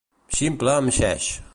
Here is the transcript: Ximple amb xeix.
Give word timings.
Ximple 0.37 0.73
amb 0.77 0.95
xeix. 0.99 1.33